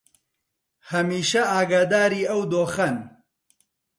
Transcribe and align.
هەمیشە 0.89 1.41
ئاگاداری 1.51 2.27
ئەو 2.29 2.41
دۆخەن 2.51 2.95